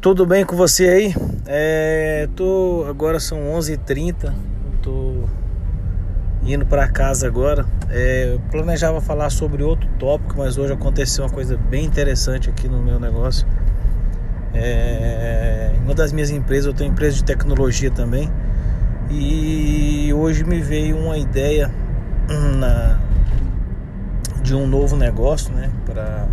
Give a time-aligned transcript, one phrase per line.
[0.00, 1.14] Tudo bem com você aí?
[1.46, 4.32] É, tô agora são 11h30.
[4.80, 5.24] Tô
[6.42, 7.66] indo para casa agora.
[7.90, 12.82] É, planejava falar sobre outro tópico, mas hoje aconteceu uma coisa bem interessante aqui no
[12.82, 13.46] meu negócio.
[14.54, 18.32] É, uma das minhas empresas, eu tenho empresa de tecnologia também.
[19.10, 21.70] E hoje me veio uma ideia
[22.58, 22.98] na,
[24.42, 26.26] de um novo negócio, né, para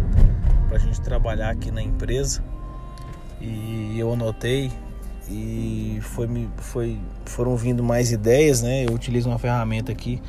[0.72, 2.42] a gente trabalhar aqui na empresa
[3.42, 4.72] e eu anotei
[5.30, 8.86] e foi, foi, foram vindo mais ideias, né?
[8.86, 10.22] Eu utilizo uma ferramenta aqui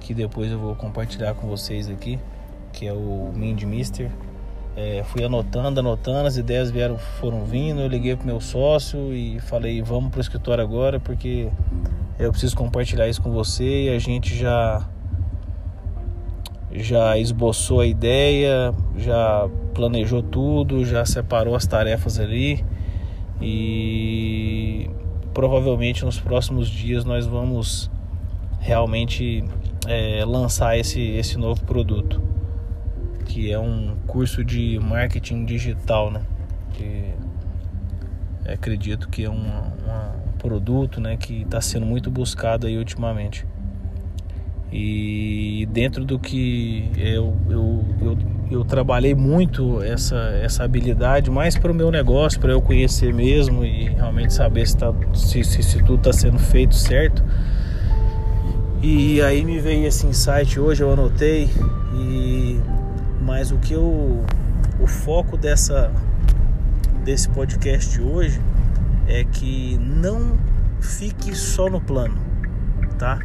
[0.00, 2.18] que depois eu vou compartilhar com vocês aqui,
[2.72, 4.10] que é o Mind Mister.
[4.74, 9.38] É, fui anotando, anotando, as ideias vieram, foram vindo, eu liguei pro meu sócio e
[9.40, 11.48] falei, vamos pro escritório agora, porque
[12.18, 14.86] eu preciso compartilhar isso com você e a gente já
[16.74, 22.64] já esboçou a ideia, já planejou tudo, já separou as tarefas ali
[23.40, 24.88] e
[25.34, 27.90] provavelmente nos próximos dias nós vamos
[28.60, 29.44] realmente
[29.86, 32.22] é, lançar esse, esse novo produto
[33.32, 36.22] que é um curso de marketing digital, né?
[36.74, 37.14] Que
[38.46, 39.72] acredito que é uma,
[40.26, 43.46] um produto, né, que está sendo muito buscado aí ultimamente.
[44.72, 48.18] E dentro do que eu, eu, eu,
[48.50, 53.64] eu trabalhei muito essa, essa habilidade, mais para o meu negócio, para eu conhecer mesmo
[53.64, 57.22] e realmente saber se, tá, se, se, se tudo está sendo feito certo.
[58.82, 61.50] E aí me veio esse insight hoje, eu anotei,
[61.94, 62.58] e
[63.20, 64.24] mas o que eu.
[64.80, 65.92] O foco dessa,
[67.04, 68.40] desse podcast hoje
[69.06, 70.36] é que não
[70.80, 72.16] fique só no plano,
[72.98, 73.20] tá?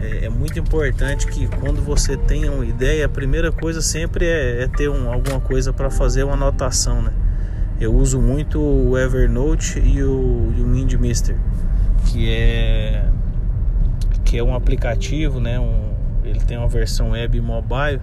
[0.00, 4.62] É, é, muito importante que quando você tenha uma ideia, a primeira coisa sempre é,
[4.62, 7.12] é ter um, alguma coisa para fazer uma anotação, né?
[7.80, 11.36] Eu uso muito o Evernote e o, e o MindMister,
[12.06, 13.08] que é
[14.24, 15.58] que é um aplicativo, né?
[15.60, 15.94] Um,
[16.24, 18.00] ele tem uma versão web mobile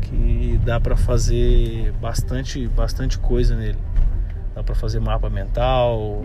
[0.00, 3.78] que dá para fazer bastante bastante coisa nele
[4.54, 6.22] dá para fazer mapa mental,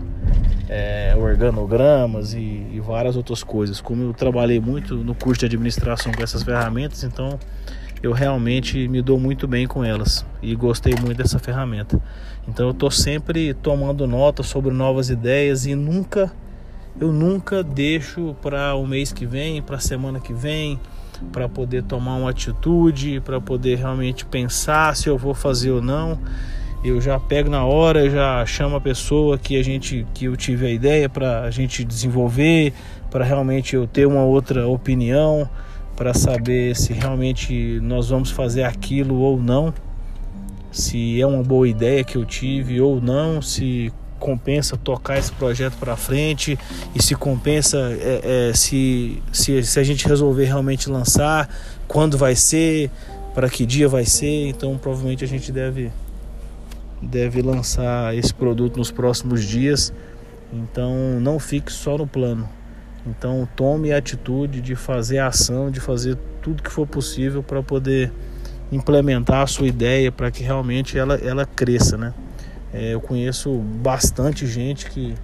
[0.68, 3.80] é, organogramas e, e, várias outras coisas.
[3.80, 7.38] Como eu trabalhei muito no curso de administração com essas ferramentas, então
[8.02, 12.00] eu realmente me dou muito bem com elas e gostei muito dessa ferramenta.
[12.48, 16.32] Então eu estou sempre tomando nota sobre novas ideias e nunca
[17.00, 20.78] eu nunca deixo para o mês que vem, para a semana que vem,
[21.32, 26.18] para poder tomar uma atitude, para poder realmente pensar se eu vou fazer ou não
[26.82, 30.66] eu já pego na hora, já chamo a pessoa que a gente que eu tive
[30.66, 32.72] a ideia para a gente desenvolver,
[33.10, 35.48] para realmente eu ter uma outra opinião,
[35.94, 39.74] para saber se realmente nós vamos fazer aquilo ou não,
[40.72, 45.74] se é uma boa ideia que eu tive ou não, se compensa tocar esse projeto
[45.78, 46.58] para frente
[46.94, 51.48] e se compensa é, é, se, se, se a gente resolver realmente lançar,
[51.88, 52.90] quando vai ser,
[53.34, 55.90] para que dia vai ser, então provavelmente a gente deve
[57.00, 59.92] deve lançar esse produto nos próximos dias.
[60.52, 62.48] Então não fique só no plano.
[63.06, 67.62] Então tome a atitude de fazer a ação, de fazer tudo que for possível para
[67.62, 68.12] poder
[68.70, 72.14] implementar a sua ideia para que realmente ela, ela cresça, né?
[72.72, 75.14] É, eu conheço bastante gente que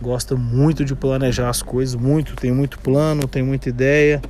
[0.00, 4.20] gosta muito de planejar as coisas, muito, tem muito plano, tem muita ideia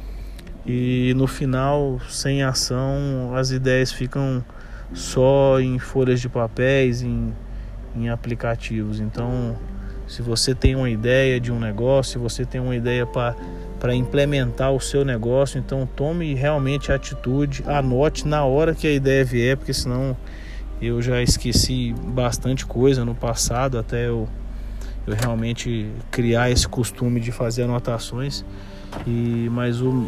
[0.69, 4.45] e no final, sem ação, as ideias ficam
[4.93, 7.33] só em folhas de papéis, em,
[7.95, 9.01] em aplicativos.
[9.01, 9.57] Então,
[10.07, 14.73] se você tem uma ideia de um negócio, se você tem uma ideia para implementar
[14.73, 19.75] o seu negócio, então tome realmente atitude, anote na hora que a ideia vier, porque
[19.75, 20.17] senão
[20.81, 24.29] eu já esqueci bastante coisa no passado até eu,
[25.07, 28.45] eu realmente criar esse costume de fazer anotações.
[29.07, 30.07] E mas o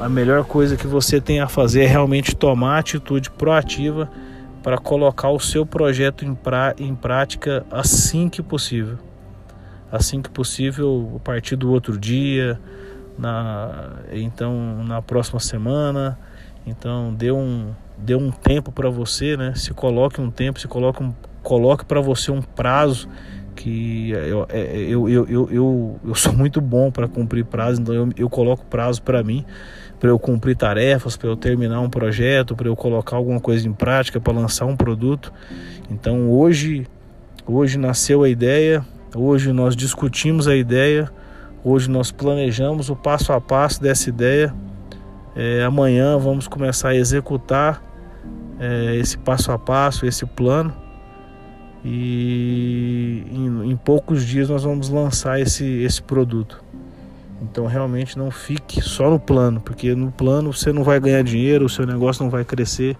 [0.00, 4.10] a melhor coisa que você tem a fazer é realmente tomar atitude proativa
[4.62, 8.98] para colocar o seu projeto em, pra, em prática assim que possível.
[9.90, 12.60] Assim que possível, a partir do outro dia,
[13.18, 16.18] na, então na próxima semana.
[16.66, 19.54] Então dê um, dê um tempo para você, né?
[19.56, 23.08] Se coloque um tempo, se coloque, um, coloque para você um prazo
[23.56, 28.08] que eu, eu, eu, eu, eu, eu sou muito bom para cumprir prazo, então eu,
[28.16, 29.44] eu coloco prazo para mim
[29.98, 33.72] para eu cumprir tarefas, para eu terminar um projeto, para eu colocar alguma coisa em
[33.72, 35.32] prática, para lançar um produto.
[35.90, 36.86] Então hoje,
[37.46, 38.84] hoje nasceu a ideia,
[39.14, 41.10] hoje nós discutimos a ideia,
[41.64, 44.54] hoje nós planejamos o passo a passo dessa ideia.
[45.34, 47.82] É, amanhã vamos começar a executar
[48.58, 50.72] é, esse passo a passo, esse plano.
[51.84, 56.62] e em, em poucos dias nós vamos lançar esse, esse produto.
[57.40, 61.66] Então realmente não fique só no plano, porque no plano você não vai ganhar dinheiro,
[61.66, 62.96] o seu negócio não vai crescer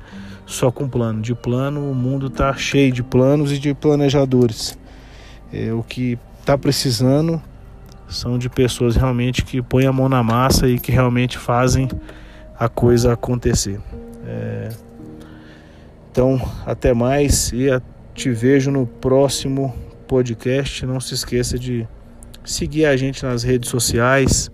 [0.47, 1.21] só com plano.
[1.21, 4.79] De plano o mundo está cheio de planos e de planejadores.
[5.53, 7.43] É, o que está precisando
[8.09, 11.89] são de pessoas realmente que põem a mão na massa e que realmente fazem
[12.59, 13.81] a coisa acontecer.
[14.27, 14.69] É...
[16.11, 17.69] Então, até mais e
[18.15, 19.75] te vejo no próximo
[20.09, 20.85] podcast.
[20.85, 21.87] Não se esqueça de
[22.49, 24.51] seguir a gente nas redes sociais,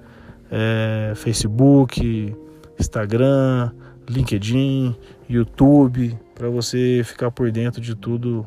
[0.51, 2.35] é, Facebook,
[2.79, 3.73] Instagram,
[4.09, 4.97] LinkedIn,
[5.29, 8.47] YouTube, para você ficar por dentro de tudo,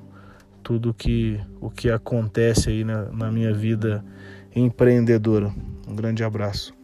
[0.61, 4.03] tudo que o que acontece aí na, na minha vida
[4.55, 5.51] empreendedora.
[5.87, 6.76] Um grande abraço.